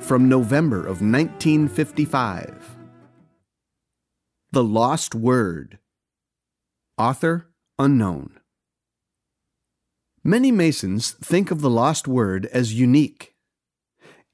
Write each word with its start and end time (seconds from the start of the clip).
from 0.00 0.28
November 0.28 0.78
of 0.78 1.00
1955. 1.02 2.76
The 4.50 4.64
Lost 4.64 5.14
Word. 5.14 5.78
Author 6.98 7.46
unknown. 7.78 8.40
Many 10.22 10.52
Masons 10.52 11.12
think 11.12 11.50
of 11.50 11.62
the 11.62 11.70
lost 11.70 12.06
word 12.06 12.44
as 12.46 12.78
unique. 12.78 13.34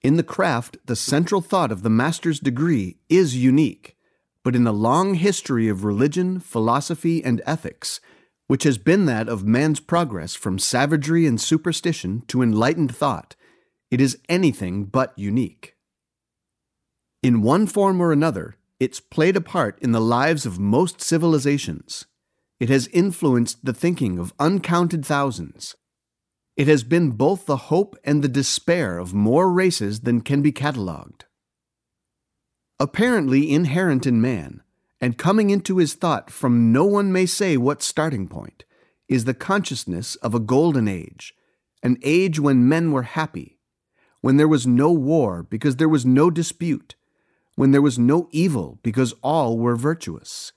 In 0.02 0.16
the 0.16 0.25
craft, 0.25 0.79
the 0.87 0.97
central 0.97 1.41
thought 1.41 1.70
of 1.70 1.83
the 1.83 1.91
master's 1.91 2.41
degree 2.41 2.98
is 3.09 3.37
unique, 3.37 3.97
but 4.42 4.56
in 4.56 4.64
the 4.64 4.73
long 4.73 5.14
history 5.14 5.69
of 5.69 5.84
religion, 5.84 6.41
philosophy, 6.41 7.23
and 7.23 7.41
ethics, 7.47 8.01
which 8.48 8.64
has 8.64 8.78
been 8.78 9.06
that 9.06 9.28
of 9.28 9.45
man's 9.45 9.78
progress 9.78 10.34
from 10.34 10.58
savagery 10.58 11.25
and 11.25 11.41
superstition 11.41 12.23
to 12.27 12.42
enlightened 12.42 12.95
thought, 12.95 13.36
it 13.97 14.00
is 14.02 14.19
anything 14.28 14.84
but 14.84 15.14
unique. 15.16 15.75
In 17.22 17.41
one 17.41 17.66
form 17.66 17.98
or 17.98 18.12
another, 18.12 18.56
it's 18.78 19.00
played 19.00 19.36
a 19.36 19.41
part 19.41 19.78
in 19.80 19.92
the 19.92 20.02
lives 20.02 20.44
of 20.44 20.58
most 20.58 21.00
civilizations. 21.00 22.05
It 22.61 22.69
has 22.69 22.89
influenced 22.89 23.64
the 23.64 23.72
thinking 23.72 24.19
of 24.19 24.34
uncounted 24.39 25.06
thousands. 25.06 25.77
It 26.58 26.69
has 26.69 26.84
been 26.84 27.12
both 27.12 27.47
the 27.47 27.56
hope 27.72 27.97
and 28.05 28.20
the 28.20 28.28
despair 28.28 28.98
of 28.98 29.14
more 29.14 29.50
races 29.50 30.00
than 30.00 30.20
can 30.20 30.42
be 30.42 30.52
catalogued. 30.52 31.24
Apparently 32.78 33.50
inherent 33.50 34.06
in 34.06 34.20
man, 34.20 34.61
and 35.00 35.17
coming 35.17 35.48
into 35.48 35.78
his 35.78 35.94
thought 35.94 36.30
from 36.30 36.70
no 36.70 36.84
one 36.84 37.11
may 37.11 37.24
say 37.24 37.56
what 37.56 37.80
starting 37.80 38.28
point, 38.28 38.67
is 39.08 39.24
the 39.24 39.33
consciousness 39.33 40.17
of 40.17 40.34
a 40.34 40.47
golden 40.55 40.86
age, 40.86 41.33
an 41.83 41.97
age 42.02 42.39
when 42.39 42.69
men 42.69 42.92
were 42.92 43.05
happy, 43.05 43.55
when 44.27 44.38
there 44.38 44.48
was 44.48 44.66
no 44.66 44.91
war 44.91 45.44
because 45.44 45.77
there 45.77 45.88
was 45.88 46.05
no 46.05 46.32
dispute, 46.32 46.96
when 47.55 47.70
there 47.70 47.80
was 47.80 47.96
no 47.96 48.27
evil 48.33 48.80
because 48.83 49.14
all 49.22 49.56
were 49.56 49.77
virtuous, 49.77 50.50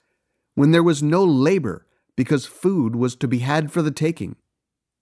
when 0.56 0.72
there 0.72 0.82
was 0.82 1.04
no 1.04 1.24
labor 1.24 1.86
because 2.16 2.48
food 2.48 2.96
was 2.96 3.16
to 3.16 3.28
be 3.28 3.38
had 3.38 3.72
for 3.72 3.84
the 3.84 3.92
taking. 3.92 4.36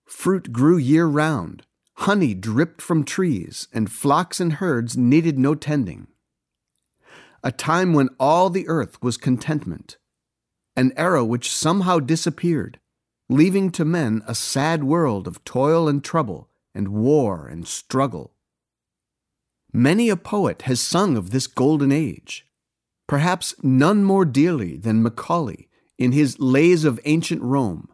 Fruit 0.06 0.52
grew 0.52 0.76
year 0.76 1.06
round, 1.06 1.66
honey 2.00 2.34
dripped 2.34 2.82
from 2.82 3.06
trees, 3.06 3.70
and 3.74 3.90
flocks 3.90 4.42
and 4.42 4.52
herds 4.60 4.98
needed 4.98 5.40
no 5.40 5.56
tending. 5.56 6.08
A 7.46 7.54
time 7.54 7.94
when 7.94 8.10
all 8.20 8.50
the 8.50 8.68
earth 8.68 9.02
was 9.02 9.16
contentment, 9.16 9.96
an 10.76 10.92
era 10.98 11.24
which 11.24 11.56
somehow 11.56 12.00
disappeared, 12.00 12.82
leaving 13.30 13.72
to 13.72 13.86
men 13.86 14.24
a 14.28 14.36
sad 14.36 14.84
world 14.84 15.26
of 15.26 15.42
toil 15.46 15.88
and 15.88 16.04
trouble, 16.04 16.50
and 16.76 16.90
war 16.90 17.48
and 17.48 17.66
struggle. 17.66 18.34
Many 19.78 20.10
a 20.10 20.18
poet 20.18 20.64
has 20.64 20.80
sung 20.80 21.16
of 21.16 21.30
this 21.30 21.46
golden 21.46 21.92
age, 21.92 22.48
perhaps 23.06 23.54
none 23.62 24.04
more 24.04 24.26
dearly 24.26 24.76
than 24.76 25.04
Macaulay 25.04 25.68
in 26.00 26.14
his 26.14 26.40
Lays 26.40 26.84
of 26.84 27.00
Ancient 27.06 27.44
Rome, 27.44 27.88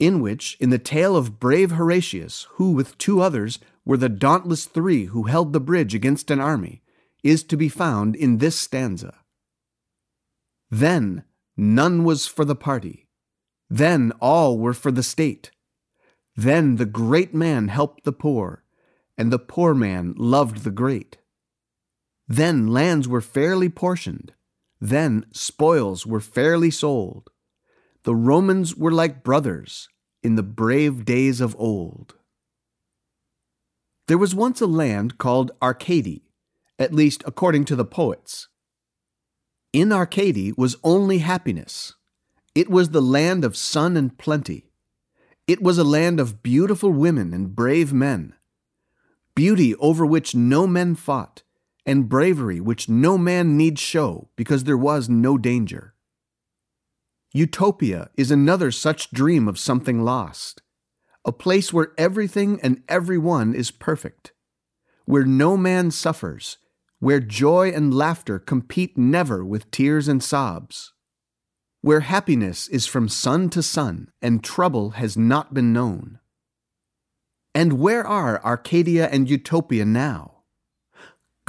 in 0.00 0.20
which, 0.20 0.56
in 0.58 0.70
the 0.70 0.78
tale 0.78 1.14
of 1.14 1.38
brave 1.38 1.70
Horatius, 1.70 2.48
who 2.54 2.72
with 2.72 2.98
two 2.98 3.20
others 3.20 3.60
were 3.84 3.96
the 3.96 4.08
dauntless 4.08 4.64
three 4.64 5.04
who 5.04 5.22
held 5.22 5.52
the 5.52 5.60
bridge 5.60 5.94
against 5.94 6.32
an 6.32 6.40
army, 6.40 6.82
is 7.22 7.44
to 7.44 7.56
be 7.56 7.68
found 7.68 8.16
in 8.16 8.38
this 8.38 8.58
stanza. 8.58 9.14
Then 10.68 11.22
none 11.56 12.02
was 12.02 12.26
for 12.26 12.44
the 12.44 12.56
party. 12.56 13.06
Then 13.68 14.10
all 14.18 14.58
were 14.58 14.74
for 14.74 14.90
the 14.90 15.04
state. 15.04 15.52
Then 16.34 16.74
the 16.74 16.86
great 16.86 17.32
man 17.32 17.68
helped 17.68 18.02
the 18.02 18.10
poor, 18.10 18.64
and 19.16 19.32
the 19.32 19.38
poor 19.38 19.74
man 19.74 20.12
loved 20.16 20.64
the 20.64 20.72
great. 20.72 21.18
Then 22.30 22.68
lands 22.68 23.06
were 23.06 23.20
fairly 23.20 23.68
portioned. 23.68 24.32
Then 24.80 25.26
spoils 25.32 26.06
were 26.06 26.20
fairly 26.20 26.70
sold 26.70 27.30
the 28.04 28.14
Romans 28.14 28.74
were 28.74 28.92
like 28.92 29.22
brothers 29.22 29.88
in 30.22 30.36
the 30.36 30.42
brave 30.42 31.04
days 31.04 31.40
of 31.40 31.54
old. 31.58 32.14
There 34.08 34.18
was 34.18 34.34
once 34.34 34.60
a 34.60 34.66
land 34.66 35.18
called 35.18 35.52
Arcady, 35.60 36.22
at 36.78 36.94
least 36.94 37.22
according 37.26 37.66
to 37.66 37.76
the 37.76 37.84
poets. 37.84 38.48
In 39.72 39.92
Arcady 39.92 40.52
was 40.56 40.76
only 40.82 41.18
happiness. 41.18 41.94
It 42.54 42.70
was 42.70 42.90
the 42.90 43.02
land 43.02 43.44
of 43.44 43.56
sun 43.56 43.96
and 43.96 44.16
plenty. 44.16 44.70
It 45.46 45.62
was 45.62 45.78
a 45.78 45.84
land 45.84 46.18
of 46.18 46.42
beautiful 46.42 46.90
women 46.90 47.34
and 47.34 47.54
brave 47.54 47.92
men. 47.92 48.34
Beauty 49.34 49.74
over 49.76 50.06
which 50.06 50.34
no 50.34 50.66
men 50.66 50.94
fought, 50.94 51.42
and 51.86 52.08
bravery 52.08 52.60
which 52.60 52.88
no 52.88 53.16
man 53.16 53.56
need 53.56 53.78
show 53.78 54.28
because 54.36 54.64
there 54.64 54.76
was 54.76 55.08
no 55.08 55.38
danger. 55.38 55.94
Utopia 57.32 58.10
is 58.16 58.30
another 58.30 58.70
such 58.70 59.10
dream 59.10 59.46
of 59.46 59.58
something 59.58 60.02
lost, 60.02 60.62
a 61.24 61.32
place 61.32 61.72
where 61.72 61.92
everything 61.96 62.60
and 62.60 62.82
everyone 62.88 63.54
is 63.54 63.70
perfect, 63.70 64.32
where 65.04 65.24
no 65.24 65.56
man 65.56 65.90
suffers, 65.90 66.58
where 66.98 67.20
joy 67.20 67.70
and 67.70 67.94
laughter 67.94 68.38
compete 68.38 68.98
never 68.98 69.44
with 69.44 69.70
tears 69.70 70.08
and 70.08 70.22
sobs, 70.22 70.92
where 71.82 72.00
happiness 72.00 72.68
is 72.68 72.86
from 72.86 73.08
sun 73.08 73.48
to 73.50 73.62
sun 73.62 74.10
and 74.20 74.44
trouble 74.44 74.90
has 74.90 75.16
not 75.16 75.54
been 75.54 75.72
known. 75.72 76.18
And 77.54 77.74
where 77.74 78.06
are 78.06 78.44
Arcadia 78.44 79.08
and 79.08 79.28
Utopia 79.28 79.84
now? 79.84 80.29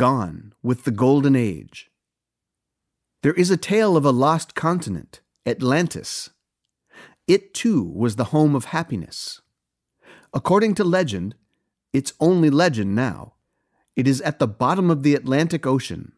Gone 0.01 0.53
with 0.63 0.83
the 0.83 0.89
Golden 0.89 1.35
Age. 1.35 1.91
There 3.21 3.35
is 3.35 3.51
a 3.51 3.55
tale 3.55 3.95
of 3.95 4.03
a 4.03 4.09
lost 4.09 4.55
continent 4.55 5.21
Atlantis. 5.45 6.31
It 7.27 7.53
too 7.53 7.83
was 7.83 8.15
the 8.15 8.33
home 8.33 8.55
of 8.55 8.65
happiness. 8.73 9.41
According 10.33 10.73
to 10.73 10.83
legend, 10.83 11.35
it's 11.93 12.13
only 12.19 12.49
legend 12.49 12.95
now, 12.95 13.33
it 13.95 14.07
is 14.07 14.21
at 14.21 14.39
the 14.39 14.47
bottom 14.47 14.89
of 14.89 15.03
the 15.03 15.13
Atlantic 15.13 15.67
Ocean. 15.67 16.13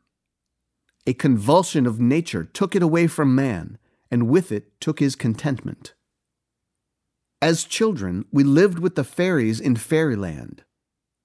A 1.05 1.13
convulsion 1.13 1.85
of 1.85 1.99
nature 1.99 2.45
took 2.45 2.77
it 2.77 2.83
away 2.83 3.07
from 3.07 3.35
man, 3.35 3.77
and 4.09 4.29
with 4.29 4.49
it 4.53 4.79
took 4.79 4.99
his 4.99 5.17
contentment. 5.17 5.93
As 7.41 7.65
children, 7.65 8.23
we 8.31 8.45
lived 8.45 8.79
with 8.79 8.95
the 8.95 9.03
fairies 9.03 9.59
in 9.59 9.75
fairyland, 9.75 10.63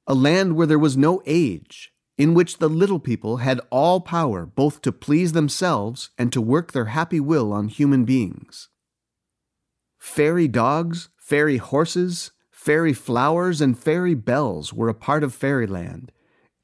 a 0.09 0.15
land 0.15 0.57
where 0.57 0.67
there 0.67 0.77
was 0.77 0.97
no 0.97 1.23
age, 1.25 1.93
in 2.19 2.35
which 2.35 2.59
the 2.59 2.69
little 2.69 2.99
people 2.99 3.39
had 3.39 3.61
all 3.71 4.01
power 4.01 4.45
both 4.45 4.83
to 4.83 4.91
please 4.91 5.33
themselves 5.33 6.11
and 6.19 6.33
to 6.33 6.41
work 6.41 6.73
their 6.73 6.87
happy 6.87 7.21
will 7.21 7.53
on 7.53 7.69
human 7.69 8.05
beings. 8.05 8.69
Fairy 9.99 10.49
dogs, 10.49 11.09
fairy 11.17 11.59
horses, 11.59 12.33
fairy 12.51 12.93
flowers, 12.93 13.61
and 13.61 13.79
fairy 13.79 14.15
bells 14.15 14.73
were 14.73 14.89
a 14.89 14.95
part 14.95 15.23
of 15.23 15.33
fairyland, 15.33 16.11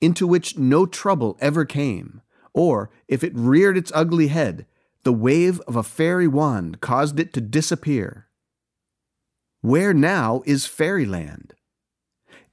into 0.00 0.26
which 0.26 0.58
no 0.58 0.86
trouble 0.86 1.38
ever 1.40 1.64
came, 1.64 2.20
or, 2.52 2.90
if 3.06 3.22
it 3.22 3.32
reared 3.34 3.76
its 3.76 3.92
ugly 3.94 4.26
head, 4.26 4.66
the 5.04 5.12
wave 5.12 5.60
of 5.68 5.76
a 5.76 5.82
fairy 5.82 6.26
wand 6.26 6.80
caused 6.80 7.20
it 7.20 7.32
to 7.32 7.40
disappear. 7.40 8.26
Where 9.60 9.94
now 9.94 10.42
is 10.46 10.66
fairyland? 10.66 11.54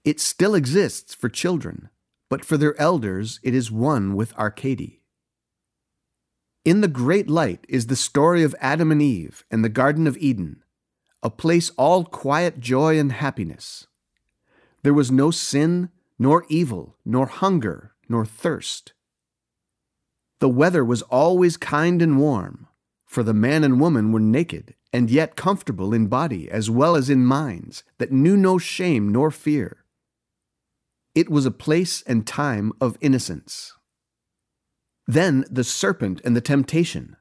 It 0.04 0.20
still 0.20 0.56
exists 0.56 1.14
for 1.14 1.30
children, 1.30 1.90
but 2.32 2.46
for 2.46 2.56
their 2.56 2.80
elders 2.80 3.42
it 3.44 3.54
is 3.54 3.70
one 3.70 4.16
with 4.16 4.34
Arcady. 4.40 5.02
In 6.64 6.80
the 6.80 6.88
great 6.88 7.30
light 7.30 7.66
is 7.68 7.88
the 7.88 7.96
story 7.98 8.42
of 8.42 8.56
Adam 8.62 8.90
and 8.90 9.02
Eve 9.02 9.44
and 9.52 9.66
the 9.66 9.76
Garden 9.82 10.08
of 10.08 10.16
Eden, 10.16 10.64
a 11.22 11.30
place 11.30 11.72
all 11.72 12.06
quiet 12.06 12.62
joy 12.62 12.98
and 12.98 13.12
happiness. 13.12 13.86
There 14.82 14.94
was 14.94 15.12
no 15.12 15.30
sin, 15.30 15.90
nor 16.18 16.46
evil, 16.48 16.96
nor 17.04 17.26
hunger, 17.26 17.96
nor 18.08 18.26
thirst. 18.26 18.94
The 20.40 20.48
weather 20.48 20.86
was 20.86 21.02
always 21.02 21.58
kind 21.58 22.02
and 22.02 22.18
warm, 22.18 22.70
for 23.06 23.24
the 23.24 23.34
man 23.34 23.66
and 23.66 23.78
woman 23.78 24.14
were 24.14 24.22
naked 24.22 24.76
and 24.94 25.12
yet 25.12 25.36
comfortable 25.36 25.94
in 25.94 26.08
body 26.08 26.50
as 26.50 26.70
well 26.70 26.96
as 26.96 27.10
in 27.10 27.26
minds, 27.26 27.84
that 27.98 28.14
knew 28.14 28.38
no 28.38 28.58
shame 28.58 29.10
nor 29.10 29.32
fear. 29.32 29.81
It 31.14 31.30
was 31.30 31.46
a 31.46 31.52
place 31.52 32.02
and 32.04 32.26
time 32.26 32.72
of 32.80 32.98
innocence. 33.02 33.74
Then 35.08 35.44
the 35.50 35.64
serpent 35.64 36.22
and 36.24 36.36
the 36.36 36.42
temptation, 36.42 37.18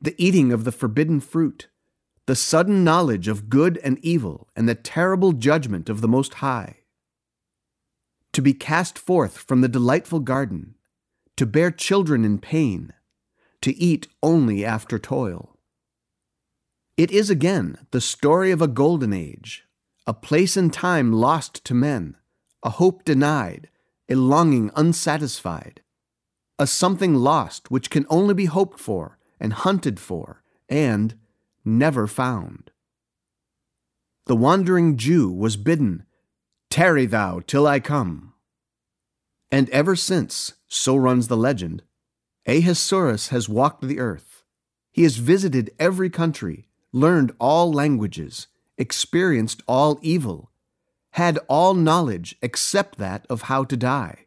the 0.00 0.14
eating 0.18 0.52
of 0.52 0.64
the 0.64 0.72
forbidden 0.72 1.20
fruit, 1.20 1.68
the 2.26 2.36
sudden 2.36 2.84
knowledge 2.84 3.28
of 3.28 3.48
good 3.48 3.78
and 3.78 3.98
evil, 4.04 4.48
and 4.54 4.68
the 4.68 4.74
terrible 4.74 5.32
judgment 5.32 5.88
of 5.88 6.00
the 6.00 6.08
Most 6.08 6.34
High. 6.34 6.80
To 8.34 8.42
be 8.42 8.52
cast 8.52 8.98
forth 8.98 9.38
from 9.38 9.60
the 9.60 9.68
delightful 9.68 10.20
garden, 10.20 10.74
to 11.36 11.46
bear 11.46 11.70
children 11.70 12.24
in 12.24 12.38
pain, 12.38 12.92
to 13.62 13.74
eat 13.76 14.08
only 14.22 14.64
after 14.64 14.98
toil. 14.98 15.58
It 16.96 17.10
is 17.10 17.30
again 17.30 17.78
the 17.90 18.00
story 18.00 18.50
of 18.50 18.60
a 18.60 18.68
golden 18.68 19.12
age, 19.12 19.64
a 20.06 20.12
place 20.12 20.56
and 20.56 20.72
time 20.72 21.12
lost 21.12 21.64
to 21.64 21.74
men, 21.74 22.16
a 22.62 22.70
hope 22.70 23.04
denied, 23.04 23.68
a 24.08 24.14
longing 24.14 24.70
unsatisfied, 24.76 25.80
a 26.58 26.66
something 26.66 27.14
lost 27.14 27.70
which 27.70 27.90
can 27.90 28.06
only 28.08 28.34
be 28.34 28.44
hoped 28.44 28.78
for 28.78 29.18
and 29.40 29.52
hunted 29.52 29.98
for 29.98 30.42
and 30.68 31.14
never 31.64 32.06
found. 32.06 32.70
The 34.26 34.36
wandering 34.36 34.96
Jew 34.96 35.30
was 35.30 35.56
bidden, 35.56 36.04
Tarry 36.70 37.06
thou 37.06 37.40
till 37.46 37.66
I 37.66 37.80
come. 37.80 38.34
And 39.50 39.68
ever 39.70 39.96
since, 39.96 40.54
so 40.68 40.96
runs 40.96 41.28
the 41.28 41.36
legend, 41.36 41.82
Ahasuerus 42.46 43.28
has 43.28 43.48
walked 43.48 43.82
the 43.82 43.98
earth. 43.98 44.44
He 44.92 45.02
has 45.02 45.16
visited 45.16 45.72
every 45.78 46.08
country, 46.08 46.68
learned 46.92 47.32
all 47.38 47.72
languages, 47.72 48.46
experienced 48.78 49.62
all 49.66 49.98
evil, 50.02 50.51
had 51.12 51.38
all 51.48 51.74
knowledge 51.74 52.36
except 52.42 52.98
that 52.98 53.26
of 53.28 53.42
how 53.42 53.64
to 53.64 53.76
die. 53.76 54.26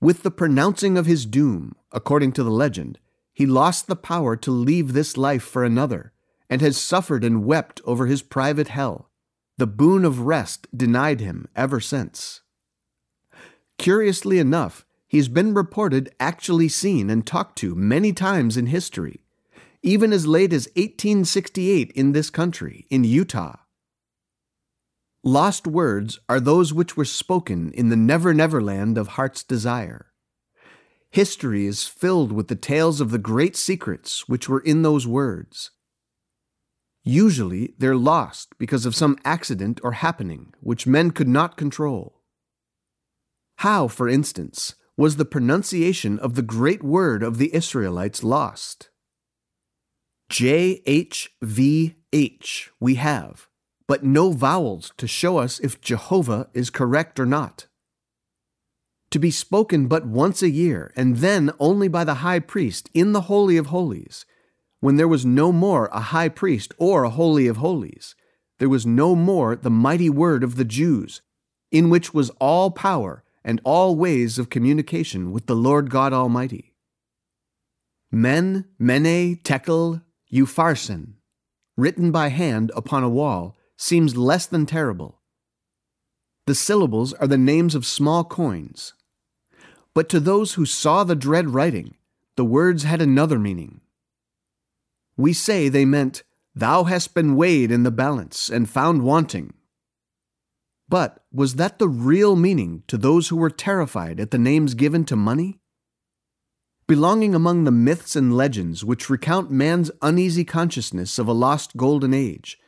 With 0.00 0.22
the 0.22 0.30
pronouncing 0.30 0.98
of 0.98 1.06
his 1.06 1.26
doom, 1.26 1.74
according 1.92 2.32
to 2.32 2.44
the 2.44 2.50
legend, 2.50 2.98
he 3.32 3.46
lost 3.46 3.86
the 3.86 3.96
power 3.96 4.36
to 4.36 4.50
leave 4.50 4.92
this 4.92 5.16
life 5.16 5.42
for 5.42 5.64
another, 5.64 6.12
and 6.48 6.60
has 6.60 6.76
suffered 6.76 7.24
and 7.24 7.44
wept 7.44 7.80
over 7.84 8.06
his 8.06 8.22
private 8.22 8.68
hell, 8.68 9.10
the 9.56 9.66
boon 9.66 10.04
of 10.04 10.20
rest 10.20 10.68
denied 10.76 11.20
him 11.20 11.48
ever 11.56 11.80
since. 11.80 12.42
Curiously 13.78 14.38
enough, 14.38 14.84
he's 15.08 15.28
been 15.28 15.54
reported 15.54 16.14
actually 16.20 16.68
seen 16.68 17.10
and 17.10 17.26
talked 17.26 17.56
to 17.58 17.74
many 17.74 18.12
times 18.12 18.56
in 18.56 18.66
history, 18.66 19.24
even 19.82 20.12
as 20.12 20.26
late 20.26 20.52
as 20.52 20.68
1868 20.76 21.90
in 21.92 22.12
this 22.12 22.30
country, 22.30 22.86
in 22.88 23.02
Utah. 23.02 23.56
Lost 25.26 25.66
words 25.66 26.18
are 26.28 26.38
those 26.38 26.74
which 26.74 26.98
were 26.98 27.06
spoken 27.06 27.72
in 27.72 27.88
the 27.88 27.96
never 27.96 28.34
never 28.34 28.62
land 28.62 28.98
of 28.98 29.08
heart's 29.08 29.42
desire. 29.42 30.12
History 31.10 31.64
is 31.64 31.86
filled 31.86 32.30
with 32.30 32.48
the 32.48 32.54
tales 32.54 33.00
of 33.00 33.10
the 33.10 33.16
great 33.16 33.56
secrets 33.56 34.28
which 34.28 34.50
were 34.50 34.60
in 34.60 34.82
those 34.82 35.06
words. 35.06 35.70
Usually 37.04 37.72
they're 37.78 37.96
lost 37.96 38.50
because 38.58 38.84
of 38.84 38.94
some 38.94 39.16
accident 39.24 39.80
or 39.82 39.92
happening 39.92 40.52
which 40.60 40.86
men 40.86 41.10
could 41.10 41.28
not 41.28 41.56
control. 41.56 42.20
How, 43.58 43.88
for 43.88 44.10
instance, 44.10 44.74
was 44.94 45.16
the 45.16 45.24
pronunciation 45.24 46.18
of 46.18 46.34
the 46.34 46.42
great 46.42 46.82
word 46.82 47.22
of 47.22 47.38
the 47.38 47.54
Israelites 47.54 48.22
lost? 48.22 48.90
JHVH 50.30 51.28
we 52.78 52.96
have, 52.96 53.48
but 53.86 54.04
no 54.04 54.30
vowels 54.30 54.92
to 54.96 55.06
show 55.06 55.38
us 55.38 55.58
if 55.60 55.80
Jehovah 55.80 56.48
is 56.54 56.70
correct 56.70 57.20
or 57.20 57.26
not 57.26 57.66
to 59.14 59.20
be 59.20 59.30
spoken 59.30 59.86
but 59.86 60.04
once 60.04 60.42
a 60.42 60.50
year, 60.50 60.92
and 60.96 61.18
then 61.18 61.52
only 61.60 61.86
by 61.86 62.02
the 62.02 62.14
high 62.14 62.40
priest 62.40 62.90
in 62.92 63.12
the 63.12 63.20
Holy 63.30 63.56
of 63.56 63.66
Holies, 63.66 64.26
when 64.80 64.96
there 64.96 65.06
was 65.06 65.24
no 65.24 65.52
more 65.52 65.88
a 65.92 66.00
high 66.00 66.28
priest 66.28 66.74
or 66.78 67.04
a 67.04 67.10
Holy 67.10 67.46
of 67.46 67.58
Holies. 67.58 68.16
There 68.58 68.68
was 68.68 68.84
no 68.84 69.14
more 69.14 69.54
the 69.54 69.70
mighty 69.70 70.10
word 70.10 70.42
of 70.42 70.56
the 70.56 70.64
Jews, 70.64 71.22
in 71.70 71.90
which 71.90 72.12
was 72.12 72.30
all 72.40 72.72
power 72.72 73.22
and 73.44 73.60
all 73.62 73.94
ways 73.94 74.36
of 74.36 74.50
communication 74.50 75.30
with 75.30 75.46
the 75.46 75.54
Lord 75.54 75.90
God 75.90 76.12
Almighty. 76.12 76.74
Men, 78.10 78.64
Mene, 78.80 79.36
Tekel, 79.44 80.02
Upharsin, 80.32 81.12
written 81.76 82.10
by 82.10 82.30
hand 82.30 82.72
upon 82.74 83.04
a 83.04 83.08
wall, 83.08 83.56
seems 83.76 84.16
less 84.16 84.46
than 84.46 84.66
terrible. 84.66 85.20
The 86.46 86.54
syllables 86.54 87.12
are 87.14 87.26
the 87.26 87.38
names 87.38 87.74
of 87.74 87.86
small 87.86 88.24
coins, 88.24 88.92
but 89.94 90.08
to 90.08 90.20
those 90.20 90.54
who 90.54 90.66
saw 90.66 91.04
the 91.04 91.14
dread 91.14 91.50
writing, 91.50 91.94
the 92.36 92.44
words 92.44 92.82
had 92.82 93.00
another 93.00 93.38
meaning. 93.38 93.80
We 95.16 95.32
say 95.32 95.68
they 95.68 95.84
meant, 95.84 96.24
Thou 96.54 96.84
hast 96.84 97.14
been 97.14 97.36
weighed 97.36 97.70
in 97.70 97.82
the 97.82 97.90
balance 97.90 98.48
and 98.48 98.68
found 98.68 99.02
wanting. 99.02 99.54
But 100.88 101.24
was 101.32 101.54
that 101.54 101.78
the 101.78 101.88
real 101.88 102.36
meaning 102.36 102.82
to 102.88 102.98
those 102.98 103.28
who 103.28 103.36
were 103.36 103.50
terrified 103.50 104.20
at 104.20 104.30
the 104.30 104.38
names 104.38 104.74
given 104.74 105.04
to 105.06 105.16
money? 105.16 105.60
Belonging 106.86 107.34
among 107.34 107.64
the 107.64 107.72
myths 107.72 108.14
and 108.14 108.36
legends 108.36 108.84
which 108.84 109.08
recount 109.08 109.50
man's 109.50 109.90
uneasy 110.02 110.44
consciousness 110.44 111.18
of 111.18 111.26
a 111.26 111.32
lost 111.32 111.76
golden 111.76 112.12
age, 112.12 112.58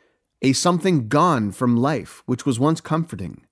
a 0.41 0.53
something 0.53 1.07
gone 1.07 1.51
from 1.51 1.75
life 1.75 2.21
which 2.25 2.45
was 2.45 2.59
once 2.59 2.81
comforting, 2.81 3.47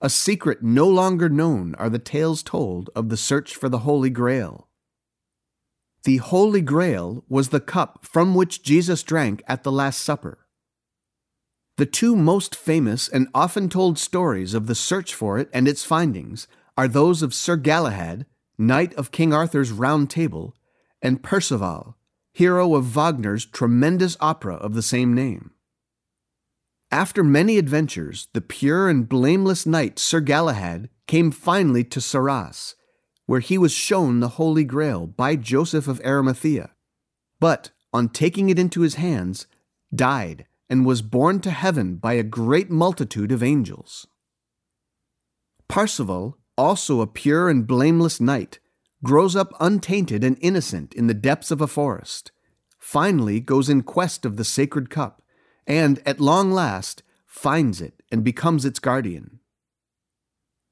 a 0.00 0.10
secret 0.10 0.64
no 0.64 0.88
longer 0.88 1.28
known 1.28 1.76
are 1.76 1.88
the 1.88 1.98
tales 1.98 2.42
told 2.42 2.90
of 2.96 3.08
the 3.08 3.16
search 3.16 3.54
for 3.54 3.68
the 3.68 3.78
Holy 3.78 4.10
Grail. 4.10 4.68
The 6.02 6.16
Holy 6.16 6.60
Grail 6.60 7.24
was 7.28 7.50
the 7.50 7.60
cup 7.60 8.04
from 8.04 8.34
which 8.34 8.64
Jesus 8.64 9.04
drank 9.04 9.44
at 9.46 9.62
the 9.62 9.70
Last 9.70 10.02
Supper. 10.02 10.38
The 11.76 11.86
two 11.86 12.16
most 12.16 12.56
famous 12.56 13.08
and 13.08 13.28
often 13.32 13.68
told 13.68 13.96
stories 13.96 14.54
of 14.54 14.66
the 14.66 14.74
search 14.74 15.14
for 15.14 15.38
it 15.38 15.48
and 15.52 15.68
its 15.68 15.84
findings 15.84 16.48
are 16.76 16.88
those 16.88 17.22
of 17.22 17.32
Sir 17.32 17.56
Galahad, 17.56 18.26
knight 18.58 18.92
of 18.94 19.12
King 19.12 19.32
Arthur's 19.32 19.70
Round 19.70 20.10
Table, 20.10 20.56
and 21.00 21.22
Percival, 21.22 21.96
hero 22.32 22.74
of 22.74 22.86
Wagner's 22.86 23.46
tremendous 23.46 24.16
opera 24.20 24.54
of 24.54 24.74
the 24.74 24.82
same 24.82 25.14
name. 25.14 25.52
After 26.92 27.24
many 27.24 27.56
adventures, 27.56 28.28
the 28.34 28.42
pure 28.42 28.90
and 28.90 29.08
blameless 29.08 29.64
knight 29.64 29.98
Sir 29.98 30.20
Galahad 30.20 30.90
came 31.06 31.30
finally 31.30 31.84
to 31.84 32.00
Sarras, 32.00 32.74
where 33.24 33.40
he 33.40 33.56
was 33.56 33.72
shown 33.72 34.20
the 34.20 34.36
Holy 34.36 34.62
Grail 34.62 35.06
by 35.06 35.36
Joseph 35.36 35.88
of 35.88 36.02
Arimathea, 36.04 36.72
but, 37.40 37.70
on 37.94 38.10
taking 38.10 38.50
it 38.50 38.58
into 38.58 38.82
his 38.82 38.96
hands, 38.96 39.46
died 39.94 40.44
and 40.68 40.84
was 40.84 41.00
borne 41.00 41.40
to 41.40 41.50
heaven 41.50 41.96
by 41.96 42.12
a 42.12 42.22
great 42.22 42.70
multitude 42.70 43.32
of 43.32 43.42
angels. 43.42 44.06
Parzival, 45.68 46.36
also 46.58 47.00
a 47.00 47.06
pure 47.06 47.48
and 47.48 47.66
blameless 47.66 48.20
knight, 48.20 48.58
grows 49.02 49.34
up 49.34 49.54
untainted 49.60 50.22
and 50.22 50.36
innocent 50.42 50.92
in 50.92 51.06
the 51.06 51.14
depths 51.14 51.50
of 51.50 51.62
a 51.62 51.66
forest, 51.66 52.32
finally 52.78 53.40
goes 53.40 53.70
in 53.70 53.82
quest 53.82 54.26
of 54.26 54.36
the 54.36 54.44
sacred 54.44 54.90
cup, 54.90 55.21
and, 55.66 56.00
at 56.04 56.20
long 56.20 56.52
last, 56.52 57.02
finds 57.26 57.80
it 57.80 58.02
and 58.10 58.22
becomes 58.22 58.64
its 58.64 58.78
guardian. 58.78 59.40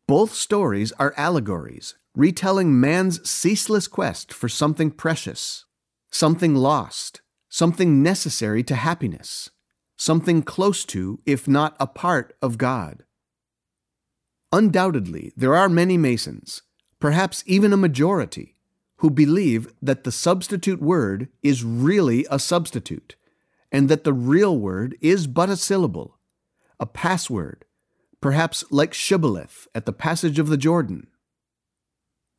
Both 0.07 0.35
stories 0.35 0.93
are 0.93 1.15
allegories, 1.17 1.95
retelling 2.15 2.81
man's 2.81 3.29
ceaseless 3.29 3.87
quest 3.87 4.33
for 4.33 4.49
something 4.49 4.91
precious, 4.91 5.65
something 6.11 6.55
lost, 6.55 7.21
something 7.49 8.03
necessary 8.03 8.63
to 8.65 8.75
happiness, 8.75 9.51
something 9.97 10.43
close 10.43 10.85
to, 10.87 11.21
if 11.27 11.47
not 11.47 11.77
a 11.79 11.87
part 11.87 12.35
of 12.43 12.59
God. 12.59 13.05
Undoubtedly, 14.53 15.33
there 15.37 15.55
are 15.55 15.69
many 15.69 15.97
Masons, 15.97 16.63
perhaps 16.99 17.45
even 17.47 17.73
a 17.73 17.77
majority, 17.77 18.57
who 18.97 19.11
believe 19.11 19.73
that 19.81 20.05
the 20.05 20.13
substitute 20.13 20.83
word 20.83 21.29
is 21.43 21.65
really 21.65 22.27
a 22.31 22.39
substitute 22.39 23.15
and 23.73 23.89
that 23.89 24.05
the 24.05 24.13
real 24.13 24.59
word 24.59 24.97
is 25.01 25.27
but 25.27 25.49
a 25.49 25.57
syllable, 25.57 26.19
a 26.79 26.87
password, 26.87 27.65
perhaps 28.21 28.65
like 28.71 28.93
shibboleth 28.95 29.69
at 29.75 29.87
the 29.87 29.93
passage 29.93 30.39
of 30.39 30.49
the 30.49 30.57
Jordan. 30.57 31.07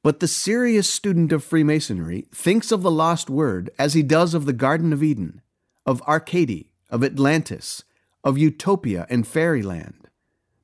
But 0.03 0.19
the 0.19 0.27
serious 0.27 0.89
student 0.89 1.31
of 1.31 1.43
Freemasonry 1.43 2.27
thinks 2.33 2.71
of 2.71 2.81
the 2.81 2.91
lost 2.91 3.29
word 3.29 3.69
as 3.77 3.93
he 3.93 4.01
does 4.01 4.33
of 4.33 4.45
the 4.45 4.53
Garden 4.53 4.91
of 4.93 5.03
Eden, 5.03 5.41
of 5.85 6.01
Arcady, 6.07 6.73
of 6.89 7.03
Atlantis, 7.03 7.83
of 8.23 8.37
Utopia 8.37 9.05
and 9.09 9.27
fairyland. 9.27 10.07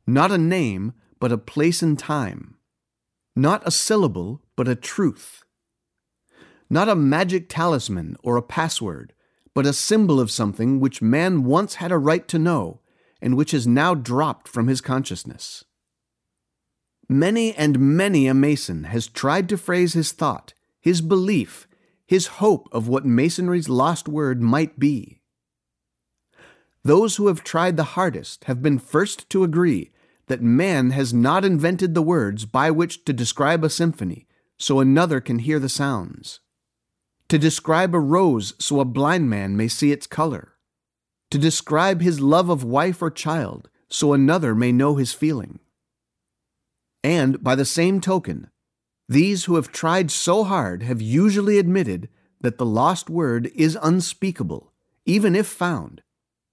Not 0.06 0.32
a 0.32 0.38
name, 0.38 0.94
but 1.20 1.32
a 1.32 1.38
place 1.38 1.82
and 1.82 1.98
time. 1.98 2.56
Not 3.36 3.62
a 3.66 3.72
syllable, 3.72 4.42
but 4.56 4.68
a 4.68 4.76
truth. 4.76 5.44
Not 6.70 6.90
a 6.90 6.96
magic 6.96 7.48
talisman 7.48 8.18
or 8.24 8.38
a 8.38 8.42
password, 8.42 9.14
but 9.58 9.66
a 9.66 9.74
symbol 9.74 10.20
of 10.20 10.30
something 10.30 10.80
which 10.80 11.02
man 11.02 11.44
once 11.44 11.74
had 11.82 11.92
a 11.92 11.98
right 11.98 12.28
to 12.28 12.38
know 12.38 12.80
and 13.20 13.36
which 13.36 13.50
has 13.50 13.66
now 13.66 13.96
dropped 13.96 14.48
from 14.48 14.68
his 14.68 14.82
consciousness. 14.82 15.64
Many 17.10 17.56
and 17.56 17.80
many 17.80 18.28
a 18.28 18.36
Mason 18.36 18.84
has 18.84 19.08
tried 19.08 19.50
to 19.50 19.58
phrase 19.58 19.94
his 19.94 20.12
thought, 20.12 20.54
his 20.80 21.02
belief, 21.02 21.68
his 22.06 22.28
hope 22.38 22.70
of 22.72 22.88
what 22.88 23.04
Masonry's 23.04 23.68
lost 23.68 24.08
word 24.08 24.44
might 24.44 24.78
be. 24.78 25.22
Those 26.84 27.16
who 27.16 27.26
have 27.26 27.44
tried 27.44 27.78
the 27.78 27.96
hardest 27.98 28.44
have 28.44 28.62
been 28.62 28.78
first 28.78 29.28
to 29.32 29.44
agree 29.44 29.90
that 30.28 30.44
man 30.44 30.92
has 30.92 31.16
not 31.16 31.44
invented 31.44 31.96
the 31.96 32.04
words 32.04 32.46
by 32.46 32.70
which 32.70 33.06
to 33.06 33.12
describe 33.12 33.64
a 33.64 33.72
symphony 33.72 34.28
so 34.60 34.80
another 34.80 35.20
can 35.20 35.40
hear 35.40 35.58
the 35.58 35.68
sounds, 35.68 36.42
to 37.30 37.38
describe 37.38 37.94
a 37.94 38.00
rose 38.00 38.54
so 38.60 38.80
a 38.80 38.86
blind 38.86 39.30
man 39.30 39.58
may 39.58 39.68
see 39.68 39.92
its 39.92 40.08
color, 40.08 40.54
to 41.30 41.38
describe 41.38 42.02
his 42.02 42.20
love 42.22 42.50
of 42.50 42.64
wife 42.64 43.02
or 43.02 43.12
child 43.12 43.70
so 43.90 44.14
another 44.14 44.56
may 44.56 44.72
know 44.72 44.96
his 44.96 45.14
feeling. 45.14 45.60
And 47.04 47.44
by 47.44 47.56
the 47.56 47.66
same 47.66 48.02
token, 48.02 48.50
these 49.10 49.46
who 49.46 49.56
have 49.56 49.72
tried 49.72 50.12
so 50.12 50.44
hard 50.44 50.84
have 50.84 51.02
usually 51.02 51.58
admitted 51.58 52.10
that 52.42 52.58
the 52.58 52.66
lost 52.66 53.10
word 53.10 53.50
is 53.56 53.78
unspeakable, 53.82 54.74
even 55.06 55.36
if 55.36 55.48
found, 55.48 56.02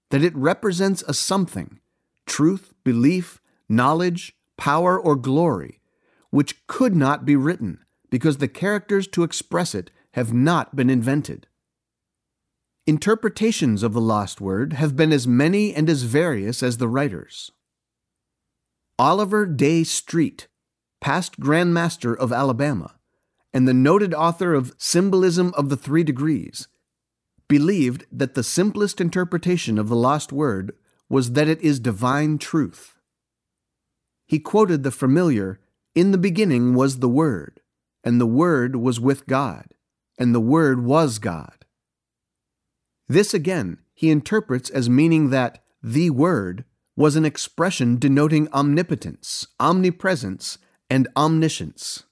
that 0.09 0.23
it 0.23 0.35
represents 0.35 1.03
a 1.03 1.13
something, 1.13 1.79
truth, 2.25 2.73
belief, 2.83 3.41
knowledge, 3.67 4.33
power, 4.57 4.99
or 4.99 5.15
glory, 5.15 5.81
which 6.29 6.65
could 6.67 6.95
not 6.95 7.25
be 7.25 7.35
written, 7.35 7.79
because 8.09 8.37
the 8.37 8.47
characters 8.47 9.07
to 9.07 9.23
express 9.23 9.75
it 9.75 9.91
have 10.15 10.31
not 10.31 10.77
been 10.77 10.89
invented. 10.89 11.45
Interpretations 12.87 13.83
of 13.83 13.91
the 13.91 13.99
lost 13.99 14.39
word 14.39 14.71
have 14.71 14.95
been 14.95 15.11
as 15.11 15.27
many 15.27 15.75
and 15.75 15.89
as 15.89 16.03
various 16.03 16.63
as 16.63 16.77
the 16.77 16.87
writers. 16.87 17.51
Oliver 18.97 19.45
Day 19.45 19.83
Street, 19.83 20.47
past 21.01 21.37
Grand 21.37 21.73
Master 21.73 22.17
of 22.17 22.31
Alabama, 22.31 22.95
and 23.53 23.67
the 23.67 23.73
noted 23.73 24.13
author 24.13 24.53
of 24.53 24.73
Symbolism 24.77 25.53
of 25.57 25.67
the 25.67 25.75
Three 25.75 26.05
Degrees, 26.05 26.69
believed 27.49 28.05
that 28.09 28.35
the 28.35 28.43
simplest 28.43 29.01
interpretation 29.01 29.77
of 29.77 29.89
the 29.89 29.97
lost 29.97 30.31
word 30.31 30.71
was 31.09 31.33
that 31.33 31.49
it 31.49 31.59
is 31.59 31.77
divine 31.77 32.37
truth. 32.37 32.95
He 34.25 34.39
quoted 34.39 34.83
the 34.83 34.91
familiar, 34.91 35.59
In 35.93 36.11
the 36.11 36.17
beginning 36.17 36.73
was 36.73 36.99
the 36.99 37.09
Word, 37.09 37.59
and 38.01 38.21
the 38.21 38.25
Word 38.25 38.77
was 38.77 38.97
with 38.97 39.27
God, 39.27 39.74
and 40.17 40.33
the 40.33 40.39
Word 40.39 40.83
was 40.83 41.19
God. 41.19 41.65
This 43.07 43.33
again 43.33 43.79
he 43.93 44.09
interprets 44.09 44.69
as 44.69 44.89
meaning 44.89 45.29
that 45.29 45.63
the 45.81 46.09
Word 46.09 46.65
was 46.97 47.15
an 47.15 47.25
expression 47.25 47.97
denoting 47.97 48.47
omnipotence, 48.53 49.47
omnipresence, 49.59 50.57
and 50.89 51.07
omniscience, 51.15 52.03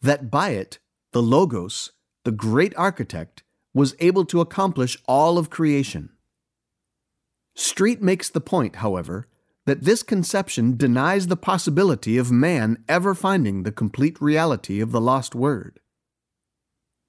that 0.00 0.30
by 0.30 0.50
it, 0.50 0.78
the 1.12 1.22
Logos, 1.22 1.92
the 2.24 2.32
great 2.32 2.76
architect, 2.76 3.42
was 3.74 3.94
able 4.00 4.24
to 4.26 4.40
accomplish 4.40 4.98
all 5.06 5.38
of 5.38 5.50
creation. 5.50 6.10
Street 7.54 8.02
makes 8.02 8.28
the 8.28 8.40
point, 8.40 8.76
however, 8.76 9.28
that 9.66 9.82
this 9.82 10.02
conception 10.02 10.76
denies 10.76 11.26
the 11.26 11.36
possibility 11.36 12.16
of 12.16 12.30
man 12.30 12.82
ever 12.88 13.14
finding 13.14 13.62
the 13.62 13.72
complete 13.72 14.20
reality 14.20 14.80
of 14.80 14.92
the 14.92 15.00
lost 15.00 15.34
word. 15.34 15.80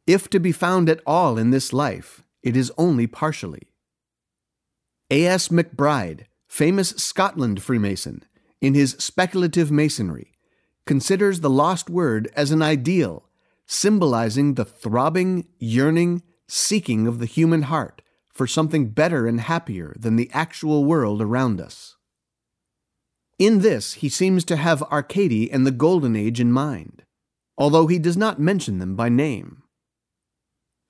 If 0.10 0.28
to 0.32 0.40
be 0.40 0.52
found 0.52 0.90
at 0.90 1.02
all 1.06 1.38
in 1.38 1.52
this 1.52 1.72
life, 1.72 2.24
it 2.42 2.58
is 2.58 2.74
only 2.80 3.06
partially. 3.06 3.68
A.S. 5.12 5.50
MacBride, 5.50 6.22
famous 6.48 6.90
Scotland 6.98 7.62
Freemason, 7.62 8.24
in 8.60 8.74
his 8.74 8.96
Speculative 8.98 9.70
Masonry, 9.70 10.32
considers 10.88 11.42
the 11.42 11.50
lost 11.52 11.92
word 11.92 12.28
as 12.36 12.50
an 12.50 12.64
ideal, 12.64 13.30
symbolizing 13.68 14.56
the 14.56 14.66
throbbing, 14.66 15.48
yearning, 15.60 16.24
seeking 16.48 17.06
of 17.06 17.20
the 17.20 17.28
human 17.28 17.62
heart 17.62 18.02
for 18.34 18.48
something 18.48 18.90
better 18.90 19.28
and 19.28 19.42
happier 19.42 19.96
than 19.96 20.16
the 20.16 20.32
actual 20.34 20.86
world 20.86 21.22
around 21.22 21.62
us. 21.62 21.98
In 23.38 23.60
this, 23.60 23.94
he 23.94 24.10
seems 24.10 24.44
to 24.46 24.56
have 24.56 24.82
Arcady 24.90 25.52
and 25.52 25.68
the 25.68 25.72
Golden 25.72 26.16
Age 26.16 26.40
in 26.40 26.52
mind, 26.52 27.04
although 27.60 27.86
he 27.86 28.00
does 28.00 28.18
not 28.18 28.40
mention 28.40 28.80
them 28.80 28.96
by 28.96 29.08
name. 29.08 29.62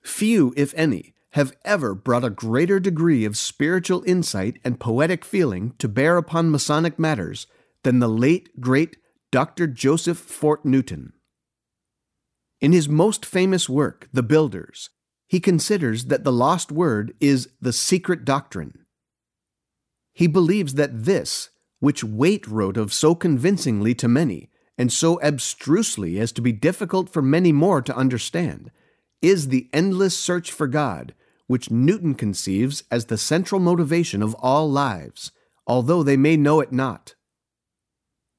Few, 0.02 0.52
if 0.56 0.72
any, 0.76 1.14
have 1.32 1.56
ever 1.64 1.94
brought 1.94 2.24
a 2.24 2.30
greater 2.30 2.80
degree 2.80 3.24
of 3.24 3.36
spiritual 3.36 4.02
insight 4.06 4.58
and 4.64 4.80
poetic 4.80 5.24
feeling 5.24 5.74
to 5.78 5.88
bear 5.88 6.16
upon 6.16 6.50
Masonic 6.50 6.98
matters 6.98 7.46
than 7.84 7.98
the 7.98 8.08
late, 8.08 8.60
great 8.60 8.96
Dr. 9.30 9.66
Joseph 9.66 10.18
Fort 10.18 10.64
Newton. 10.64 11.12
In 12.60 12.72
his 12.72 12.88
most 12.88 13.24
famous 13.24 13.68
work, 13.68 14.08
The 14.12 14.22
Builders, 14.22 14.90
he 15.28 15.38
considers 15.38 16.06
that 16.06 16.24
the 16.24 16.32
lost 16.32 16.72
word 16.72 17.14
is 17.20 17.48
the 17.60 17.72
secret 17.72 18.24
doctrine. 18.24 18.86
He 20.12 20.26
believes 20.26 20.74
that 20.74 21.04
this, 21.04 21.50
which 21.78 22.02
Waite 22.02 22.48
wrote 22.48 22.76
of 22.76 22.92
so 22.92 23.14
convincingly 23.14 23.94
to 23.94 24.08
many, 24.08 24.50
and 24.76 24.92
so 24.92 25.20
abstrusely 25.22 26.18
as 26.18 26.32
to 26.32 26.42
be 26.42 26.52
difficult 26.52 27.08
for 27.08 27.22
many 27.22 27.52
more 27.52 27.80
to 27.80 27.96
understand, 27.96 28.72
is 29.22 29.48
the 29.48 29.68
endless 29.72 30.18
search 30.18 30.50
for 30.50 30.66
God, 30.66 31.14
which 31.46 31.70
Newton 31.70 32.14
conceives 32.14 32.84
as 32.90 33.06
the 33.06 33.18
central 33.18 33.60
motivation 33.60 34.22
of 34.22 34.34
all 34.34 34.70
lives, 34.70 35.32
although 35.66 36.02
they 36.02 36.16
may 36.16 36.36
know 36.36 36.60
it 36.60 36.72
not. 36.72 37.14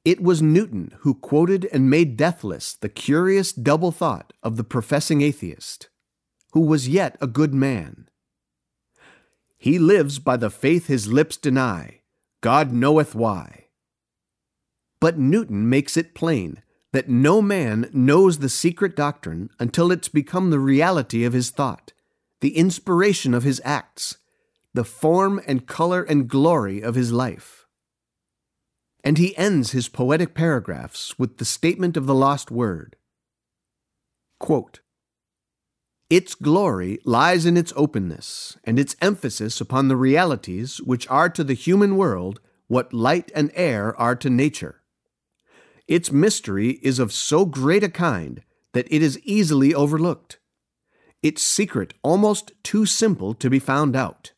It 0.04 0.22
was 0.22 0.42
Newton 0.42 0.96
who 1.00 1.14
quoted 1.14 1.70
and 1.72 1.90
made 1.90 2.18
deathless 2.18 2.74
the 2.74 2.90
curious 2.90 3.54
double 3.54 3.92
thought 3.92 4.34
of 4.42 4.58
the 4.58 4.64
professing 4.64 5.22
atheist, 5.22 5.90
who 6.54 6.62
was 6.62 6.90
yet 6.90 7.18
a 7.22 7.28
good 7.28 7.54
man. 7.54 8.10
He 9.58 9.78
lives 9.78 10.18
by 10.18 10.38
the 10.38 10.50
faith 10.50 10.88
his 10.88 11.08
lips 11.08 11.38
deny, 11.38 12.02
God 12.42 12.72
knoweth 12.72 13.14
why. 13.14 13.66
But 15.00 15.20
Newton 15.20 15.70
makes 15.70 15.98
it 15.98 16.16
plain 16.16 16.64
that 16.94 17.10
no 17.10 17.42
man 17.42 17.90
knows 17.94 18.40
the 18.40 18.50
secret 18.50 18.96
doctrine 18.96 19.50
until 19.60 19.92
it's 19.92 20.10
become 20.10 20.50
the 20.50 20.60
reality 20.60 21.24
of 21.24 21.34
his 21.34 21.50
thought, 21.50 21.94
the 22.42 22.58
inspiration 22.58 23.34
of 23.34 23.44
his 23.44 23.62
acts, 23.64 24.18
the 24.74 24.84
form 24.84 25.42
and 25.48 25.68
color 25.68 26.04
and 26.04 26.28
glory 26.28 26.82
of 26.82 26.96
his 26.96 27.12
life. 27.12 27.66
And 29.04 29.18
he 29.18 29.36
ends 29.38 29.72
his 29.72 29.90
poetic 29.90 30.34
paragraphs 30.34 31.18
with 31.18 31.38
the 31.38 31.46
statement 31.46 31.98
of 31.98 32.06
the 32.06 32.16
lost 32.16 32.52
word. 32.52 32.96
Quote, 34.40 34.82
its 36.12 36.36
glory 36.36 37.00
lies 37.06 37.46
in 37.46 37.56
its 37.56 37.72
openness 37.78 38.58
and 38.66 38.78
its 38.78 38.98
emphasis 39.02 39.62
upon 39.62 39.88
the 39.88 39.96
realities 39.96 40.82
which 40.82 41.08
are 41.08 41.30
to 41.30 41.42
the 41.42 41.54
human 41.54 41.96
world 41.96 42.42
what 42.68 42.92
light 42.92 43.32
and 43.34 43.50
air 43.54 43.96
are 43.98 44.18
to 44.18 44.30
nature. 44.30 44.81
Its 45.92 46.10
mystery 46.10 46.80
is 46.82 47.00
of 47.00 47.12
so 47.12 47.44
great 47.44 47.84
a 47.84 47.90
kind 47.90 48.44
that 48.72 48.88
it 48.90 49.02
is 49.02 49.20
easily 49.26 49.76
overlooked, 49.76 50.40
its 51.22 51.44
secret 51.44 51.94
almost 52.02 52.54
too 52.64 52.86
simple 52.86 53.34
to 53.34 53.50
be 53.50 53.60
found 53.60 53.94
out. 53.94 54.32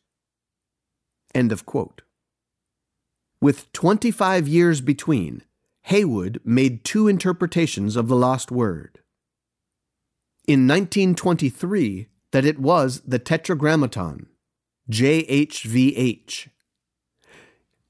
End 1.32 1.52
of 1.52 1.64
quote. 1.64 2.02
With 3.40 3.72
25 3.72 4.48
years 4.48 4.80
between, 4.80 5.42
Haywood 5.82 6.40
made 6.44 6.82
two 6.82 7.06
interpretations 7.06 7.94
of 7.94 8.08
the 8.08 8.16
lost 8.16 8.50
word. 8.50 8.98
In 10.48 10.66
1923, 10.66 12.08
that 12.32 12.44
it 12.44 12.58
was 12.58 13.00
the 13.06 13.20
Tetragrammaton, 13.20 14.26
JHVH. 14.90 16.48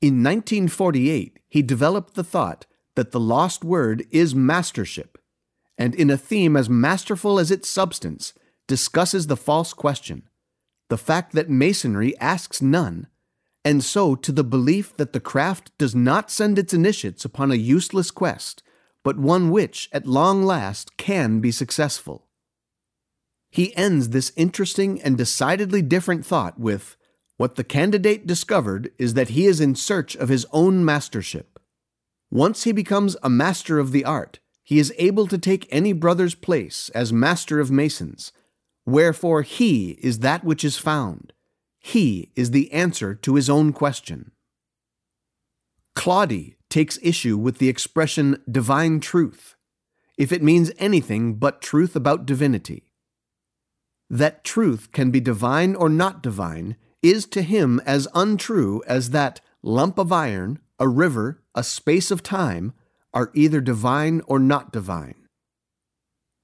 In 0.02 0.22
1948, 0.22 1.38
he 1.48 1.62
developed 1.62 2.12
the 2.12 2.22
thought 2.22 2.66
that 2.96 3.12
the 3.12 3.20
lost 3.20 3.64
word 3.64 4.04
is 4.10 4.34
mastership, 4.34 5.18
and 5.76 5.94
in 5.94 6.10
a 6.10 6.16
theme 6.16 6.56
as 6.56 6.68
masterful 6.68 7.38
as 7.38 7.50
its 7.50 7.68
substance, 7.68 8.32
discusses 8.66 9.26
the 9.26 9.36
false 9.36 9.72
question 9.72 10.28
the 10.90 10.98
fact 10.98 11.32
that 11.32 11.48
Masonry 11.48 12.16
asks 12.18 12.60
none 12.60 13.06
and 13.64 13.82
so 13.82 14.14
to 14.14 14.30
the 14.30 14.44
belief 14.44 14.94
that 14.96 15.12
the 15.12 15.20
craft 15.20 15.76
does 15.78 15.94
not 15.94 16.30
send 16.30 16.58
its 16.58 16.74
initiates 16.74 17.24
upon 17.24 17.50
a 17.50 17.56
useless 17.56 18.10
quest, 18.10 18.62
but 19.02 19.18
one 19.18 19.50
which, 19.50 19.88
at 19.90 20.06
long 20.06 20.42
last, 20.44 20.96
can 20.98 21.40
be 21.40 21.50
successful. 21.50 22.26
He 23.50 23.74
ends 23.76 24.10
this 24.10 24.32
interesting 24.36 25.00
and 25.00 25.16
decidedly 25.16 25.80
different 25.80 26.26
thought 26.26 26.58
with 26.58 26.96
What 27.36 27.56
the 27.56 27.64
candidate 27.64 28.26
discovered 28.26 28.92
is 28.98 29.14
that 29.14 29.30
he 29.30 29.46
is 29.46 29.60
in 29.60 29.74
search 29.74 30.14
of 30.14 30.28
his 30.28 30.46
own 30.52 30.84
mastership. 30.84 31.53
Once 32.34 32.64
he 32.64 32.72
becomes 32.72 33.16
a 33.22 33.30
master 33.30 33.78
of 33.78 33.92
the 33.92 34.04
art, 34.04 34.40
he 34.62 34.78
is 34.78 34.92
able 34.98 35.26
to 35.26 35.38
take 35.38 35.66
any 35.70 35.94
brother's 35.94 36.34
place 36.34 36.90
as 36.94 37.12
master 37.12 37.60
of 37.60 37.70
masons, 37.70 38.32
wherefore 38.84 39.40
he 39.40 39.92
is 40.02 40.18
that 40.18 40.44
which 40.44 40.62
is 40.62 40.76
found 40.76 41.32
he 41.84 42.32
is 42.34 42.50
the 42.50 42.72
answer 42.72 43.14
to 43.14 43.34
his 43.34 43.50
own 43.50 43.70
question. 43.70 44.30
Claudy 45.94 46.56
takes 46.70 46.98
issue 47.02 47.36
with 47.36 47.58
the 47.58 47.68
expression 47.68 48.42
divine 48.50 49.00
truth, 49.00 49.54
if 50.16 50.32
it 50.32 50.42
means 50.42 50.72
anything 50.78 51.34
but 51.34 51.60
truth 51.60 51.94
about 51.94 52.24
divinity. 52.24 52.90
That 54.08 54.44
truth 54.44 54.92
can 54.92 55.10
be 55.10 55.20
divine 55.20 55.74
or 55.74 55.90
not 55.90 56.22
divine 56.22 56.76
is 57.02 57.26
to 57.26 57.42
him 57.42 57.82
as 57.84 58.08
untrue 58.14 58.82
as 58.86 59.10
that 59.10 59.42
lump 59.62 59.98
of 59.98 60.10
iron, 60.10 60.60
a 60.78 60.88
river, 60.88 61.43
a 61.54 61.62
space 61.62 62.10
of 62.10 62.22
time 62.22 62.72
are 63.12 63.30
either 63.34 63.60
divine 63.60 64.20
or 64.26 64.38
not 64.38 64.72
divine. 64.72 65.14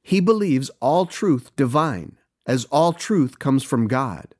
He 0.02 0.20
believes 0.20 0.70
all 0.80 1.06
truth 1.06 1.54
divine, 1.56 2.16
as 2.46 2.64
all 2.66 2.92
truth 2.92 3.38
comes 3.38 3.62
from 3.62 3.88
God. 3.88 4.34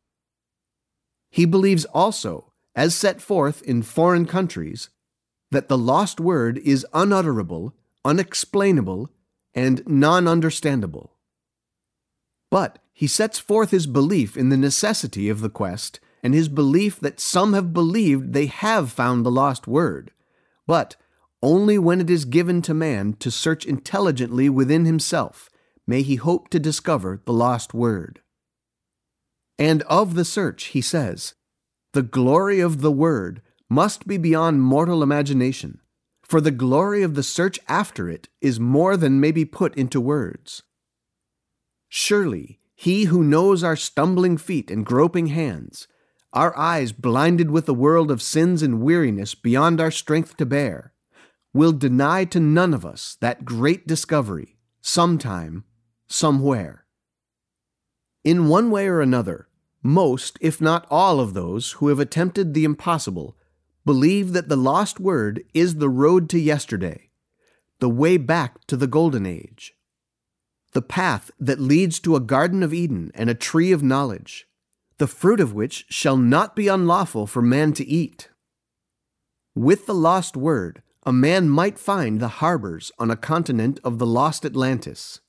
He 1.31 1.45
believes 1.45 1.85
also, 1.87 2.53
as 2.75 2.95
set 2.95 3.21
forth 3.21 3.63
in 3.63 3.83
foreign 3.83 4.27
countries, 4.27 4.91
that 5.51 5.69
the 5.69 5.79
lost 5.79 6.21
word 6.21 6.59
is 6.59 6.87
unutterable, 6.93 7.75
unexplainable, 8.05 9.11
and 9.55 9.83
non 9.87 10.29
understandable. 10.29 11.17
But 12.51 12.79
he 12.93 13.07
sets 13.07 13.39
forth 13.39 13.71
his 13.71 13.87
belief 13.87 14.37
in 14.37 14.49
the 14.49 14.57
necessity 14.57 15.29
of 15.29 15.41
the 15.41 15.51
quest 15.51 16.01
and 16.23 16.35
his 16.35 16.49
belief 16.49 17.01
that 17.01 17.21
some 17.21 17.53
have 17.55 17.73
believed 17.73 18.33
they 18.33 18.47
have 18.47 18.93
found 18.93 19.25
the 19.25 19.31
lost 19.31 19.67
word, 19.67 20.11
but 20.67 20.97
only 21.43 21.79
when 21.79 22.01
it 22.01 22.11
is 22.11 22.25
given 22.25 22.61
to 22.63 22.75
man 22.75 23.15
to 23.15 23.31
search 23.31 23.65
intelligently 23.65 24.49
within 24.49 24.85
himself 24.85 25.49
may 25.87 26.03
he 26.03 26.17
hope 26.17 26.49
to 26.51 26.59
discover 26.59 27.21
the 27.25 27.33
lost 27.33 27.75
word. 27.75 28.21
And 29.59 29.83
of 29.83 30.15
the 30.15 30.25
search, 30.25 30.65
he 30.67 30.81
says, 30.81 31.35
The 31.93 32.03
glory 32.03 32.61
of 32.61 32.81
the 32.81 32.93
word 32.93 33.43
must 33.69 34.07
be 34.07 34.17
beyond 34.17 34.63
mortal 34.63 35.03
imagination, 35.03 35.81
for 36.23 36.41
the 36.41 36.51
glory 36.51 37.03
of 37.03 37.15
the 37.15 37.23
search 37.23 37.59
after 37.69 38.09
it 38.09 38.29
is 38.41 38.61
more 38.61 38.97
than 38.97 39.21
may 39.21 39.33
be 39.33 39.45
put 39.45 39.75
into 39.75 40.01
words. 40.01 40.63
Surely, 41.89 42.61
he 42.75 43.05
who 43.05 43.23
knows 43.23 43.65
our 43.65 43.77
stumbling 43.77 44.39
feet 44.39 44.71
and 44.71 44.87
groping 44.87 45.27
hands, 45.27 45.89
our 46.33 46.57
eyes 46.57 46.93
blinded 46.93 47.51
with 47.51 47.69
a 47.69 47.75
world 47.75 48.11
of 48.11 48.23
sins 48.23 48.63
and 48.63 48.81
weariness 48.81 49.35
beyond 49.35 49.81
our 49.81 49.91
strength 49.91 50.37
to 50.37 50.47
bear, 50.47 50.93
will 51.53 51.73
deny 51.73 52.25
to 52.25 52.39
none 52.39 52.73
of 52.73 52.85
us 52.85 53.17
that 53.21 53.45
great 53.45 53.87
discovery, 53.87 54.57
sometime, 54.81 55.65
somewhere. 56.07 56.87
In 58.23 58.49
one 58.49 58.71
way 58.71 58.87
or 58.87 59.01
another, 59.01 59.49
most, 59.83 60.39
if 60.41 60.61
not 60.61 60.87
all, 60.91 61.21
of 61.21 61.35
those 61.35 61.73
who 61.73 61.89
have 61.89 61.99
attempted 61.99 62.55
the 62.55 62.65
impossible 62.65 63.37
believe 63.85 64.33
that 64.33 64.49
the 64.49 64.57
lost 64.57 65.01
word 65.01 65.43
is 65.55 65.77
the 65.77 65.89
road 65.89 66.29
to 66.29 66.39
yesterday, 66.39 67.11
the 67.81 67.89
way 67.89 68.17
back 68.17 68.67
to 68.67 68.77
the 68.77 68.87
golden 68.87 69.27
age, 69.27 69.75
the 70.73 70.83
path 70.83 71.31
that 71.41 71.59
leads 71.59 71.99
to 71.99 72.15
a 72.15 72.21
garden 72.21 72.63
of 72.63 72.75
Eden 72.75 73.11
and 73.15 73.29
a 73.29 73.35
tree 73.35 73.73
of 73.73 73.83
knowledge 73.83 74.47
the 75.01 75.07
fruit 75.07 75.41
of 75.41 75.55
which 75.55 75.87
shall 75.89 76.19
not 76.19 76.55
be 76.55 76.69
unlawful 76.69 77.27
for 77.27 77.41
man 77.41 77.73
to 77.73 77.87
eat. 77.87 78.29
With 79.55 79.87
the 79.87 79.95
lost 79.95 80.37
word, 80.37 80.83
a 81.07 81.13
man 81.13 81.49
might 81.49 81.79
find 81.79 82.21
the 82.21 82.37
harbors 82.45 82.93
on 82.99 83.11
a 83.11 83.17
continent 83.17 83.81
of 83.83 83.99
the 83.99 84.05
lost 84.05 84.45
Atlantis, 84.45 85.21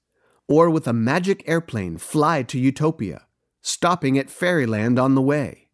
or 0.49 0.69
with 0.69 0.87
a 0.87 0.93
magic 0.93 1.41
airplane 1.47 1.97
fly 1.97 2.43
to 2.43 2.59
Utopia, 2.59 3.27
stopping 3.61 4.17
at 4.17 4.29
fairyland 4.29 4.99
on 4.99 5.15
the 5.15 5.21
way. 5.21 5.69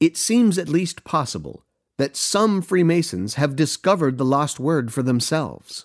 It 0.00 0.16
seems 0.16 0.56
at 0.56 0.70
least 0.70 1.04
possible 1.04 1.66
that 1.98 2.16
some 2.16 2.62
Freemasons 2.62 3.34
have 3.34 3.54
discovered 3.54 4.16
the 4.16 4.24
lost 4.24 4.58
word 4.58 4.94
for 4.94 5.02
themselves. 5.02 5.84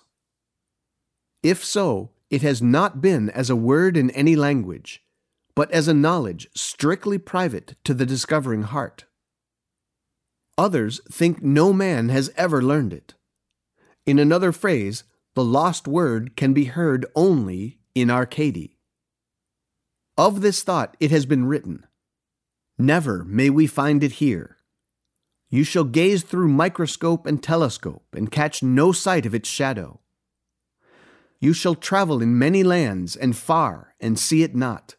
If 1.42 1.62
so, 1.62 2.12
it 2.30 2.40
has 2.40 2.62
not 2.62 3.02
been 3.02 3.28
as 3.28 3.50
a 3.50 3.56
word 3.56 3.94
in 3.94 4.10
any 4.12 4.36
language, 4.36 5.02
but 5.58 5.72
as 5.72 5.88
a 5.88 5.92
knowledge 5.92 6.46
strictly 6.54 7.18
private 7.18 7.74
to 7.82 7.92
the 7.92 8.06
discovering 8.06 8.62
heart. 8.62 9.06
Others 10.56 11.00
think 11.10 11.42
no 11.42 11.72
man 11.72 12.10
has 12.10 12.30
ever 12.36 12.62
learned 12.62 12.92
it. 12.92 13.14
In 14.06 14.20
another 14.20 14.52
phrase, 14.52 15.02
the 15.34 15.42
lost 15.42 15.88
word 15.88 16.36
can 16.36 16.52
be 16.52 16.66
heard 16.66 17.04
only 17.16 17.80
in 17.92 18.08
Arcady. 18.08 18.78
Of 20.16 20.42
this 20.42 20.62
thought 20.62 20.96
it 21.00 21.10
has 21.10 21.26
been 21.26 21.46
written 21.46 21.84
Never 22.78 23.24
may 23.24 23.50
we 23.50 23.66
find 23.66 24.04
it 24.04 24.22
here. 24.22 24.58
You 25.50 25.64
shall 25.64 25.82
gaze 25.82 26.22
through 26.22 26.50
microscope 26.50 27.26
and 27.26 27.42
telescope 27.42 28.06
and 28.12 28.30
catch 28.30 28.62
no 28.62 28.92
sight 28.92 29.26
of 29.26 29.34
its 29.34 29.48
shadow. 29.48 29.98
You 31.40 31.52
shall 31.52 31.74
travel 31.74 32.22
in 32.22 32.38
many 32.38 32.62
lands 32.62 33.16
and 33.16 33.36
far 33.36 33.96
and 33.98 34.16
see 34.16 34.44
it 34.44 34.54
not. 34.54 34.94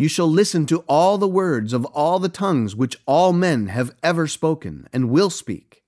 You 0.00 0.08
shall 0.08 0.28
listen 0.28 0.64
to 0.64 0.78
all 0.88 1.18
the 1.18 1.28
words 1.28 1.74
of 1.74 1.84
all 1.84 2.18
the 2.18 2.30
tongues 2.30 2.74
which 2.74 2.96
all 3.04 3.34
men 3.34 3.66
have 3.66 3.94
ever 4.02 4.26
spoken 4.26 4.88
and 4.94 5.10
will 5.10 5.28
speak. 5.28 5.82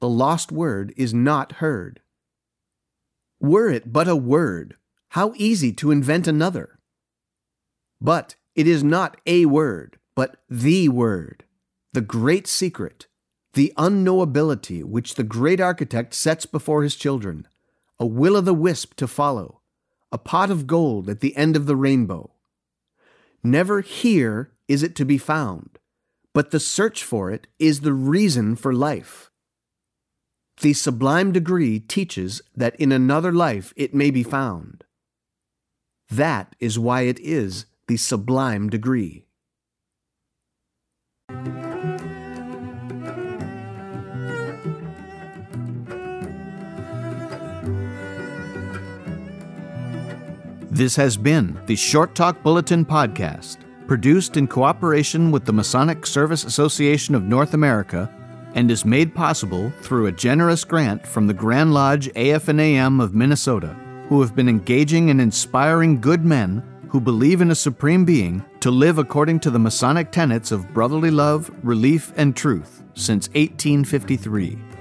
The 0.00 0.08
lost 0.08 0.52
word 0.52 0.92
is 0.98 1.14
not 1.14 1.52
heard. 1.52 2.02
Were 3.40 3.70
it 3.70 3.90
but 3.90 4.06
a 4.06 4.16
word, 4.16 4.76
how 5.12 5.32
easy 5.36 5.72
to 5.72 5.90
invent 5.90 6.26
another. 6.26 6.78
But 8.02 8.34
it 8.54 8.66
is 8.66 8.84
not 8.84 9.18
a 9.24 9.46
word, 9.46 9.98
but 10.14 10.42
the 10.50 10.90
word, 10.90 11.44
the 11.94 12.02
great 12.02 12.46
secret, 12.46 13.06
the 13.54 13.72
unknowability 13.78 14.84
which 14.84 15.14
the 15.14 15.24
great 15.24 15.58
architect 15.58 16.12
sets 16.12 16.44
before 16.44 16.82
his 16.82 16.96
children, 16.96 17.48
a 17.98 18.04
will 18.04 18.36
o' 18.36 18.42
the 18.42 18.52
wisp 18.52 18.92
to 18.96 19.08
follow, 19.08 19.62
a 20.12 20.18
pot 20.18 20.50
of 20.50 20.66
gold 20.66 21.08
at 21.08 21.20
the 21.20 21.34
end 21.34 21.56
of 21.56 21.64
the 21.64 21.76
rainbow 21.76 22.33
Never 23.46 23.82
here 23.82 24.50
is 24.68 24.82
it 24.82 24.96
to 24.96 25.04
be 25.04 25.18
found, 25.18 25.78
but 26.32 26.50
the 26.50 26.58
search 26.58 27.04
for 27.04 27.30
it 27.30 27.46
is 27.58 27.80
the 27.80 27.92
reason 27.92 28.56
for 28.56 28.72
life. 28.72 29.30
The 30.62 30.72
sublime 30.72 31.30
degree 31.30 31.78
teaches 31.78 32.40
that 32.56 32.74
in 32.76 32.90
another 32.90 33.32
life 33.32 33.74
it 33.76 33.94
may 33.94 34.10
be 34.10 34.22
found. 34.22 34.84
That 36.08 36.56
is 36.58 36.78
why 36.78 37.02
it 37.02 37.20
is 37.20 37.66
the 37.86 37.98
sublime 37.98 38.70
degree. 38.70 39.26
This 50.74 50.96
has 50.96 51.16
been 51.16 51.56
the 51.66 51.76
Short 51.76 52.16
Talk 52.16 52.42
Bulletin 52.42 52.84
Podcast, 52.84 53.58
produced 53.86 54.36
in 54.36 54.48
cooperation 54.48 55.30
with 55.30 55.44
the 55.44 55.52
Masonic 55.52 56.04
Service 56.04 56.42
Association 56.42 57.14
of 57.14 57.22
North 57.22 57.54
America 57.54 58.12
and 58.56 58.68
is 58.68 58.84
made 58.84 59.14
possible 59.14 59.70
through 59.82 60.06
a 60.06 60.12
generous 60.12 60.64
grant 60.64 61.06
from 61.06 61.28
the 61.28 61.32
Grand 61.32 61.72
Lodge 61.72 62.08
AF&AM 62.16 62.98
of 62.98 63.14
Minnesota, 63.14 63.76
who 64.08 64.20
have 64.20 64.34
been 64.34 64.48
engaging 64.48 65.10
and 65.10 65.20
inspiring 65.20 66.00
good 66.00 66.24
men 66.24 66.60
who 66.88 67.00
believe 67.00 67.40
in 67.40 67.52
a 67.52 67.54
supreme 67.54 68.04
being 68.04 68.44
to 68.58 68.72
live 68.72 68.98
according 68.98 69.38
to 69.38 69.50
the 69.50 69.60
Masonic 69.60 70.10
tenets 70.10 70.50
of 70.50 70.74
brotherly 70.74 71.12
love, 71.12 71.52
relief, 71.62 72.12
and 72.16 72.34
truth 72.34 72.82
since 72.94 73.28
1853. 73.28 74.73